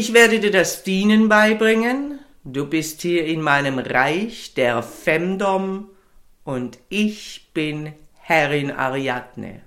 Ich 0.00 0.14
werde 0.14 0.38
dir 0.38 0.52
das 0.52 0.84
Dienen 0.84 1.28
beibringen. 1.28 2.20
Du 2.44 2.66
bist 2.66 3.02
hier 3.02 3.26
in 3.26 3.42
meinem 3.42 3.80
Reich 3.80 4.54
der 4.54 4.80
Femdom 4.84 5.88
und 6.44 6.78
ich 6.88 7.50
bin 7.52 7.94
Herrin 8.14 8.70
Ariadne. 8.70 9.60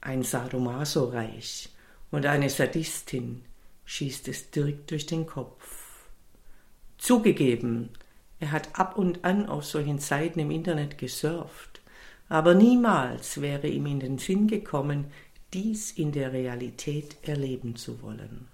Ein 0.00 0.24
Sadomaso-Reich 0.24 1.68
und 2.10 2.26
eine 2.26 2.50
Sadistin 2.50 3.44
schießt 3.84 4.26
es 4.26 4.50
direkt 4.50 4.90
durch 4.90 5.06
den 5.06 5.24
Kopf. 5.24 6.08
Zugegeben, 6.98 7.90
er 8.40 8.50
hat 8.50 8.80
ab 8.80 8.98
und 8.98 9.24
an 9.24 9.46
auf 9.46 9.64
solchen 9.64 10.00
Seiten 10.00 10.40
im 10.40 10.50
Internet 10.50 10.98
gesurft, 10.98 11.80
aber 12.28 12.54
niemals 12.54 13.40
wäre 13.40 13.68
ihm 13.68 13.86
in 13.86 14.00
den 14.00 14.18
Sinn 14.18 14.48
gekommen, 14.48 15.12
dies 15.52 15.90
in 15.92 16.12
der 16.12 16.32
Realität 16.32 17.16
erleben 17.22 17.76
zu 17.76 18.02
wollen. 18.02 18.48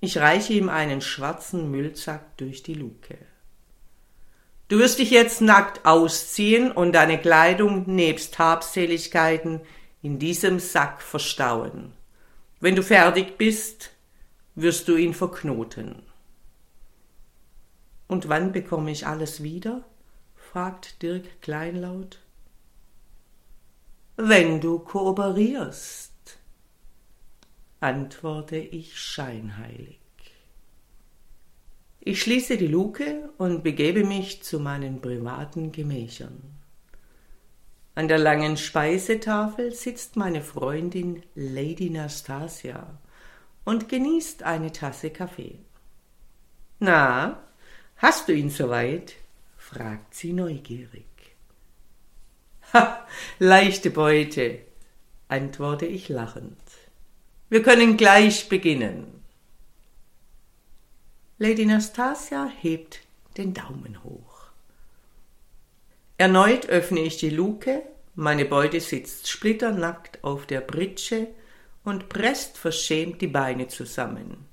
Ich 0.00 0.18
reiche 0.18 0.52
ihm 0.52 0.68
einen 0.68 1.00
schwarzen 1.00 1.70
Müllsack 1.70 2.36
durch 2.36 2.62
die 2.62 2.74
Luke. 2.74 3.16
Du 4.68 4.78
wirst 4.78 4.98
dich 4.98 5.10
jetzt 5.10 5.40
nackt 5.40 5.84
ausziehen 5.84 6.72
und 6.72 6.92
deine 6.92 7.18
Kleidung 7.18 7.84
nebst 7.86 8.38
Habseligkeiten 8.38 9.60
in 10.02 10.18
diesem 10.18 10.58
Sack 10.58 11.02
verstauen. 11.02 11.92
Wenn 12.60 12.76
du 12.76 12.82
fertig 12.82 13.36
bist, 13.36 13.90
wirst 14.54 14.88
du 14.88 14.96
ihn 14.96 15.14
verknoten. 15.14 16.02
Und 18.06 18.28
wann 18.28 18.52
bekomme 18.52 18.90
ich 18.90 19.06
alles 19.06 19.42
wieder? 19.42 19.84
fragt 20.34 21.02
Dirk 21.02 21.40
kleinlaut 21.42 22.23
wenn 24.16 24.60
du 24.60 24.78
kooperierst, 24.78 26.12
antworte 27.80 28.56
ich 28.56 28.98
scheinheilig. 28.98 29.98
Ich 32.00 32.22
schließe 32.22 32.56
die 32.56 32.66
Luke 32.66 33.30
und 33.38 33.64
begebe 33.64 34.04
mich 34.04 34.42
zu 34.42 34.60
meinen 34.60 35.00
privaten 35.00 35.72
Gemächern. 35.72 36.54
An 37.96 38.08
der 38.08 38.18
langen 38.18 38.56
Speisetafel 38.56 39.72
sitzt 39.72 40.16
meine 40.16 40.42
Freundin 40.42 41.22
Lady 41.34 41.90
Nastasia 41.90 42.98
und 43.64 43.88
genießt 43.88 44.42
eine 44.42 44.70
Tasse 44.70 45.10
Kaffee. 45.10 45.58
Na, 46.78 47.42
hast 47.96 48.28
du 48.28 48.32
ihn 48.32 48.50
soweit? 48.50 49.14
fragt 49.56 50.14
sie 50.14 50.32
neugierig. 50.32 51.13
Leichte 53.38 53.90
Beute, 53.90 54.60
antworte 55.28 55.86
ich 55.86 56.08
lachend. 56.08 56.58
Wir 57.48 57.62
können 57.62 57.96
gleich 57.96 58.48
beginnen. 58.48 59.22
Lady 61.38 61.66
Nastasia 61.66 62.50
hebt 62.60 63.00
den 63.36 63.54
Daumen 63.54 64.02
hoch. 64.02 64.48
Erneut 66.16 66.68
öffne 66.68 67.00
ich 67.00 67.16
die 67.16 67.30
Luke, 67.30 67.82
meine 68.14 68.44
Beute 68.44 68.80
sitzt 68.80 69.28
splitternackt 69.28 70.22
auf 70.22 70.46
der 70.46 70.60
Britsche 70.60 71.28
und 71.82 72.08
presst 72.08 72.56
verschämt 72.56 73.20
die 73.20 73.26
Beine 73.26 73.66
zusammen. 73.68 74.46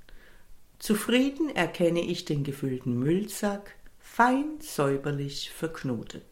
Zufrieden 0.80 1.56
erkenne 1.56 2.02
ich 2.02 2.26
den 2.26 2.44
gefüllten 2.44 2.98
Müllsack, 2.98 3.76
fein 4.00 4.60
säuberlich 4.60 5.52
verknotet. 5.52 6.31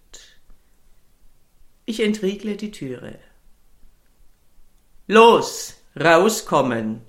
Ich 1.90 2.04
entriegle 2.04 2.56
die 2.56 2.70
Türe. 2.70 3.18
Los, 5.08 5.74
rauskommen 6.00 7.02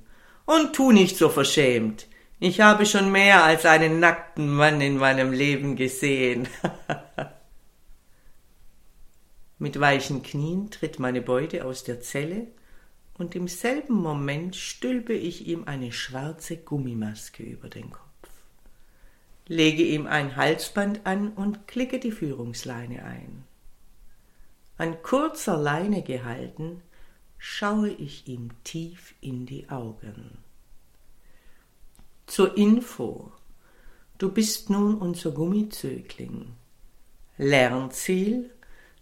und 0.47 0.73
tu 0.73 0.91
nicht 0.91 1.19
so 1.19 1.29
verschämt. 1.29 2.07
Ich 2.39 2.63
habe 2.63 2.87
schon 2.87 3.13
mehr 3.13 3.45
als 3.45 3.67
einen 3.67 4.01
nackten 4.01 4.49
Mann 4.49 4.81
in 4.81 4.97
meinem 4.97 5.33
Leben 5.33 5.77
gesehen. 5.77 6.49
Mit 9.59 9.79
weichen 9.79 10.23
Knien 10.23 10.71
tritt 10.71 10.99
meine 10.99 11.21
Beute 11.21 11.67
aus 11.67 11.85
der 11.85 12.01
Zelle 12.01 12.47
und 13.19 13.35
im 13.35 13.49
selben 13.49 13.97
Moment 13.97 14.57
stülpe 14.57 15.13
ich 15.13 15.47
ihm 15.47 15.65
eine 15.65 15.93
schwarze 15.93 16.57
Gummimaske 16.57 17.43
über 17.43 17.69
den 17.69 17.91
Kopf, 17.91 18.31
lege 19.47 19.83
ihm 19.83 20.07
ein 20.07 20.37
Halsband 20.37 21.05
an 21.05 21.35
und 21.35 21.69
klicke 21.69 21.99
die 21.99 22.13
Führungsleine 22.13 23.05
ein. 23.05 23.45
An 24.81 25.03
kurzer 25.03 25.59
Leine 25.59 26.01
gehalten, 26.03 26.81
schaue 27.37 27.91
ich 27.91 28.27
ihm 28.27 28.49
tief 28.65 29.15
in 29.21 29.45
die 29.45 29.69
Augen. 29.69 30.39
Zur 32.27 32.57
Info. 32.57 33.31
Du 34.17 34.33
bist 34.33 34.71
nun 34.71 34.97
unser 34.97 35.33
Gummizögling. 35.33 36.55
Lernziel 37.37 38.55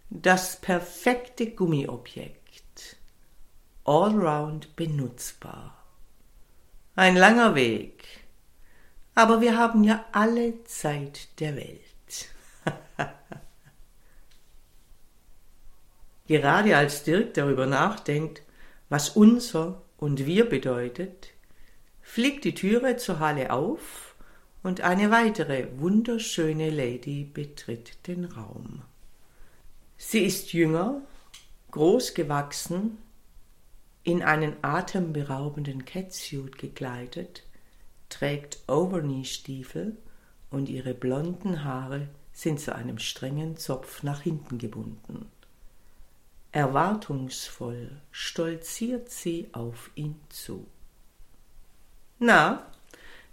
das 0.09 0.59
perfekte 0.59 1.49
Gummiobjekt. 1.51 2.97
Allround 3.85 4.75
benutzbar. 4.75 5.81
Ein 6.97 7.15
langer 7.15 7.55
Weg. 7.55 8.03
Aber 9.15 9.39
wir 9.39 9.57
haben 9.57 9.85
ja 9.85 10.03
alle 10.11 10.61
Zeit 10.65 11.39
der 11.39 11.55
Welt. 11.55 11.79
Gerade 16.29 16.77
als 16.77 17.03
Dirk 17.03 17.33
darüber 17.33 17.65
nachdenkt, 17.65 18.43
was 18.87 19.09
unser 19.09 19.81
und 19.97 20.27
wir 20.27 20.47
bedeutet, 20.47 21.29
fliegt 22.03 22.45
die 22.45 22.53
Türe 22.53 22.97
zur 22.97 23.17
Halle 23.17 23.51
auf 23.51 24.13
und 24.61 24.81
eine 24.81 25.09
weitere 25.09 25.69
wunderschöne 25.79 26.69
Lady 26.69 27.23
betritt 27.23 28.05
den 28.05 28.25
Raum. 28.25 28.83
Sie 29.97 30.23
ist 30.23 30.53
jünger, 30.53 31.01
groß 31.71 32.13
gewachsen, 32.13 32.99
in 34.03 34.21
einen 34.21 34.53
atemberaubenden 34.61 35.83
Catsuit 35.83 36.59
gekleidet, 36.59 37.41
trägt 38.09 38.59
Overknee-Stiefel 38.67 39.97
und 40.51 40.69
ihre 40.69 40.93
blonden 40.93 41.63
Haare 41.63 42.07
sind 42.33 42.59
zu 42.59 42.75
einem 42.75 42.99
strengen 42.99 43.57
Zopf 43.57 44.03
nach 44.03 44.21
hinten 44.21 44.59
gebunden. 44.59 45.25
Erwartungsvoll 46.51 48.01
stolziert 48.11 49.09
sie 49.09 49.49
auf 49.51 49.91
ihn 49.93 50.19
zu. 50.29 50.67
Na, 52.17 52.71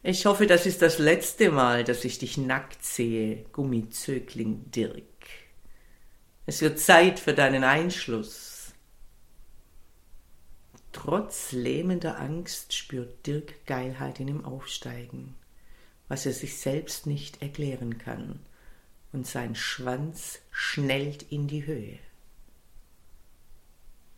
ich 0.02 0.26
hoffe, 0.26 0.46
das 0.46 0.66
ist 0.66 0.82
das 0.82 0.98
letzte 0.98 1.50
Mal, 1.50 1.82
dass 1.82 2.04
ich 2.04 2.18
dich 2.18 2.36
nackt 2.36 2.84
sehe, 2.84 3.44
Gummizögling 3.52 4.70
Dirk. 4.70 5.02
Es 6.44 6.60
wird 6.60 6.78
Zeit 6.78 7.18
für 7.18 7.32
deinen 7.32 7.64
Einschluss. 7.64 8.74
Trotz 10.92 11.52
lähmender 11.52 12.20
Angst 12.20 12.74
spürt 12.74 13.26
Dirk 13.26 13.66
Geilheit 13.66 14.20
in 14.20 14.28
ihm 14.28 14.44
aufsteigen, 14.44 15.34
was 16.08 16.26
er 16.26 16.32
sich 16.32 16.58
selbst 16.58 17.06
nicht 17.06 17.40
erklären 17.40 17.96
kann, 17.96 18.40
und 19.12 19.26
sein 19.26 19.54
Schwanz 19.54 20.38
schnellt 20.50 21.24
in 21.32 21.48
die 21.48 21.64
Höhe. 21.64 21.98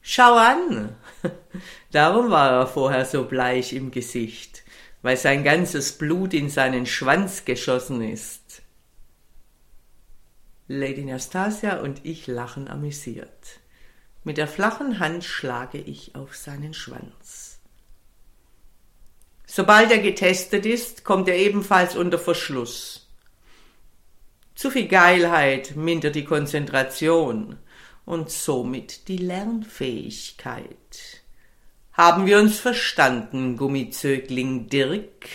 Schau 0.00 0.34
an! 0.34 0.96
Darum 1.90 2.30
war 2.30 2.50
er 2.52 2.66
vorher 2.66 3.04
so 3.04 3.24
bleich 3.24 3.72
im 3.72 3.90
Gesicht, 3.90 4.62
weil 5.02 5.16
sein 5.16 5.44
ganzes 5.44 5.92
Blut 5.98 6.34
in 6.34 6.50
seinen 6.50 6.86
Schwanz 6.86 7.44
geschossen 7.44 8.02
ist. 8.02 8.62
Lady 10.66 11.04
Nastasia 11.04 11.80
und 11.80 12.04
ich 12.04 12.26
lachen 12.26 12.68
amüsiert. 12.68 13.60
Mit 14.24 14.36
der 14.36 14.48
flachen 14.48 14.98
Hand 14.98 15.24
schlage 15.24 15.78
ich 15.78 16.14
auf 16.14 16.36
seinen 16.36 16.74
Schwanz. 16.74 17.60
Sobald 19.46 19.90
er 19.90 19.98
getestet 19.98 20.66
ist, 20.66 21.04
kommt 21.04 21.26
er 21.28 21.36
ebenfalls 21.36 21.96
unter 21.96 22.18
Verschluss. 22.18 23.08
Zu 24.54 24.70
viel 24.70 24.88
Geilheit 24.88 25.74
mindert 25.74 26.16
die 26.16 26.26
Konzentration 26.26 27.56
und 28.08 28.30
somit 28.30 29.06
die 29.08 29.18
Lernfähigkeit. 29.18 31.22
Haben 31.92 32.24
wir 32.24 32.38
uns 32.38 32.58
verstanden, 32.58 33.58
Gummizögling 33.58 34.70
Dirk? 34.70 35.28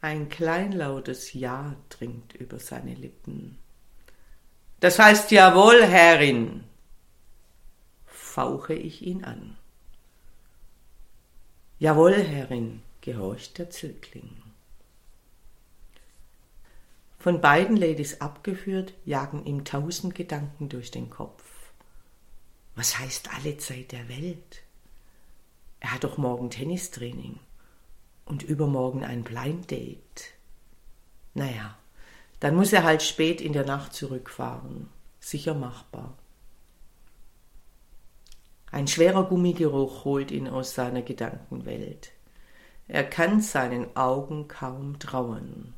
Ein 0.00 0.28
kleinlautes 0.28 1.34
Ja 1.34 1.76
dringt 1.88 2.34
über 2.34 2.58
seine 2.58 2.94
Lippen. 2.94 3.58
Das 4.80 4.98
heißt 4.98 5.30
jawohl, 5.30 5.84
Herrin, 5.84 6.64
fauche 8.04 8.74
ich 8.74 9.02
ihn 9.02 9.22
an. 9.22 9.56
Jawohl, 11.78 12.16
Herrin, 12.16 12.82
gehorcht 13.02 13.58
der 13.58 13.70
Zögling. 13.70 14.42
Von 17.24 17.40
beiden 17.40 17.78
Ladies 17.78 18.20
abgeführt, 18.20 18.92
jagen 19.06 19.46
ihm 19.46 19.64
tausend 19.64 20.14
Gedanken 20.14 20.68
durch 20.68 20.90
den 20.90 21.08
Kopf. 21.08 21.42
Was 22.74 22.98
heißt 22.98 23.30
alle 23.34 23.56
Zeit 23.56 23.92
der 23.92 24.10
Welt? 24.10 24.62
Er 25.80 25.94
hat 25.94 26.04
doch 26.04 26.18
morgen 26.18 26.50
Tennistraining 26.50 27.40
und 28.26 28.42
übermorgen 28.42 29.04
ein 29.04 29.24
Blind 29.24 29.70
Date. 29.70 30.34
Naja, 31.32 31.78
dann 32.40 32.56
muss 32.56 32.74
er 32.74 32.84
halt 32.84 33.02
spät 33.02 33.40
in 33.40 33.54
der 33.54 33.64
Nacht 33.64 33.94
zurückfahren. 33.94 34.90
Sicher 35.18 35.54
machbar. 35.54 36.18
Ein 38.70 38.86
schwerer 38.86 39.24
Gummigeruch 39.24 40.04
holt 40.04 40.30
ihn 40.30 40.46
aus 40.46 40.74
seiner 40.74 41.00
Gedankenwelt. 41.00 42.12
Er 42.86 43.02
kann 43.04 43.40
seinen 43.40 43.96
Augen 43.96 44.46
kaum 44.46 44.98
trauen. 44.98 45.72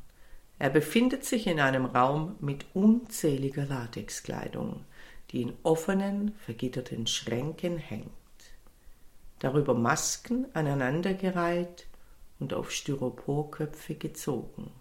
Er 0.59 0.69
befindet 0.69 1.23
sich 1.23 1.47
in 1.47 1.59
einem 1.59 1.85
Raum 1.85 2.35
mit 2.39 2.65
unzähliger 2.73 3.65
Latexkleidung 3.65 4.85
die 5.31 5.41
in 5.41 5.57
offenen, 5.63 6.33
vergitterten 6.37 7.07
Schränken 7.07 7.77
hängt. 7.77 8.11
Darüber 9.39 9.73
Masken 9.73 10.47
aneinandergereiht 10.53 11.87
und 12.39 12.53
auf 12.53 12.71
Styroporköpfe 12.71 13.95
gezogen. 13.95 14.71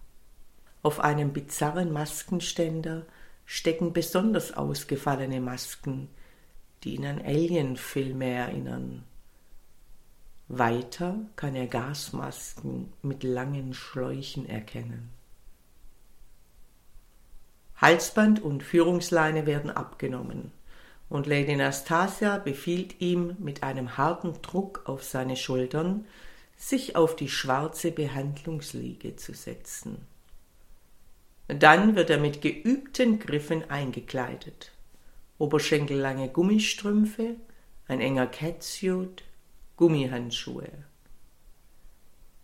Auf 0.82 1.00
einem 1.00 1.32
bizarren 1.32 1.93
Maskenständer 1.93 3.05
stecken 3.44 3.93
besonders 3.93 4.52
ausgefallene 4.56 5.40
Masken, 5.40 6.08
die 6.84 6.94
ihn 6.94 7.06
an 7.06 7.20
Alien-Filme 7.20 8.26
erinnern. 8.26 9.05
Weiter 10.49 11.19
kann 11.34 11.56
er 11.56 11.67
Gasmasken 11.67 12.93
mit 13.02 13.25
langen 13.25 13.75
Schläuchen 13.75 14.49
erkennen. 14.49 15.15
Halsband 17.78 18.43
und 18.43 18.62
Führungsleine 18.62 19.46
werden 19.46 19.70
abgenommen, 19.70 20.52
und 21.08 21.26
Lady 21.26 21.55
Nastasia 21.55 22.38
befiehlt 22.38 23.00
ihm 23.00 23.37
mit 23.38 23.62
einem 23.62 23.96
harten 23.96 24.40
Druck 24.43 24.82
auf 24.87 25.05
seine 25.05 25.37
Schultern, 25.37 26.06
sich 26.56 26.96
auf 26.96 27.14
die 27.14 27.28
schwarze 27.28 27.93
Behandlungsliege 27.93 29.17
zu 29.17 29.34
setzen. 29.34 30.06
Dann 31.49 31.94
wird 31.94 32.11
er 32.11 32.19
mit 32.19 32.43
geübten 32.43 33.19
Griffen 33.20 33.70
eingekleidet. 33.70 34.72
Oberschenkellange 35.38 36.29
Gummistrümpfe, 36.29 37.37
ein 37.87 38.00
enger 38.00 38.26
Catsuit, 38.26 39.22
Gummihandschuhe. 39.76 40.70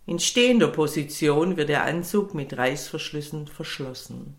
In 0.07 0.19
stehender 0.19 0.69
Position 0.69 1.57
wird 1.57 1.69
der 1.69 1.85
Anzug 1.85 2.35
mit 2.35 2.57
Reißverschlüssen 2.57 3.49
verschlossen. 3.49 4.37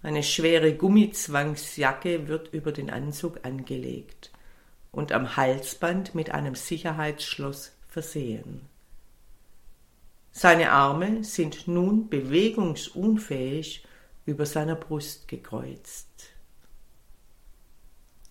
Eine 0.00 0.22
schwere 0.22 0.74
Gummizwangsjacke 0.74 2.28
wird 2.28 2.52
über 2.52 2.70
den 2.70 2.88
Anzug 2.88 3.44
angelegt 3.44 4.30
und 4.92 5.10
am 5.10 5.36
Halsband 5.36 6.14
mit 6.14 6.30
einem 6.30 6.54
Sicherheitsschloss 6.54 7.72
versehen. 7.88 8.60
Seine 10.30 10.70
Arme 10.70 11.24
sind 11.24 11.66
nun 11.66 12.08
bewegungsunfähig 12.08 13.84
über 14.24 14.46
seiner 14.46 14.76
Brust 14.76 15.26
gekreuzt. 15.26 16.06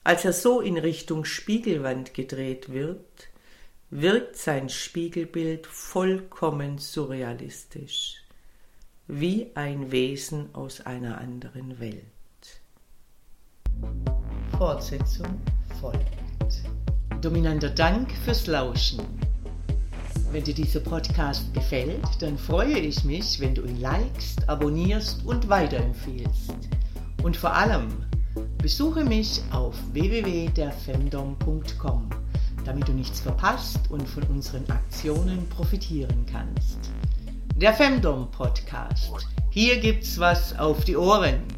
Als 0.05 0.23
er 0.23 0.31
so 0.31 0.61
in 0.61 0.77
Richtung 0.77 1.25
Spiegelwand 1.25 2.13
gedreht 2.13 2.71
wird, 2.71 3.27
wirkt 3.89 4.37
sein 4.37 4.69
Spiegelbild 4.69 5.67
vollkommen 5.67 6.77
surrealistisch 6.77 8.23
wie 9.07 9.51
ein 9.55 9.91
Wesen 9.91 10.53
aus 10.53 10.81
einer 10.81 11.17
anderen 11.19 11.79
Welt. 11.79 12.03
Fortsetzung 14.57 15.39
folgt. 15.79 16.03
Dominanter 17.21 17.69
Dank 17.69 18.11
fürs 18.25 18.47
Lauschen. 18.47 18.99
Wenn 20.33 20.43
dir 20.43 20.53
dieser 20.53 20.81
Podcast 20.81 21.53
gefällt, 21.53 22.03
dann 22.19 22.37
freue 22.37 22.79
ich 22.79 23.05
mich, 23.05 23.39
wenn 23.39 23.55
du 23.55 23.63
ihn 23.63 23.79
likest, 23.79 24.49
abonnierst 24.49 25.25
und 25.25 25.47
weiterempfiehlst. 25.47 26.53
Und 27.23 27.37
vor 27.37 27.53
allem 27.53 27.87
besuche 28.57 29.05
mich 29.05 29.41
auf 29.51 29.73
www.derfemdom.com, 29.93 32.09
damit 32.65 32.89
du 32.89 32.91
nichts 32.91 33.21
verpasst 33.21 33.89
und 33.89 34.05
von 34.09 34.23
unseren 34.23 34.69
Aktionen 34.69 35.47
profitieren 35.47 36.25
kannst 36.29 36.91
der 37.57 37.73
Femdom 37.73 38.29
Podcast. 38.29 39.27
Hier 39.49 39.79
gibt's 39.79 40.19
was 40.19 40.57
auf 40.59 40.85
die 40.85 40.95
Ohren. 40.95 41.56